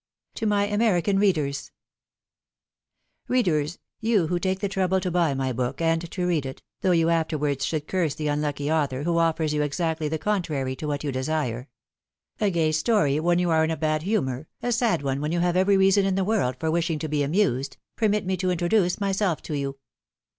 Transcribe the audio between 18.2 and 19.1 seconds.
me to introduce